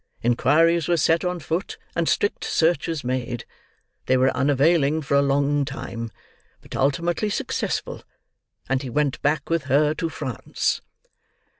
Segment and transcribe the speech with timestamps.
[0.23, 3.45] Inquiries were set on foot, and strict searches made.
[4.07, 6.09] They were unavailing for a long time,
[6.59, 8.01] but ultimately successful;
[8.67, 10.81] and he went back with her to France."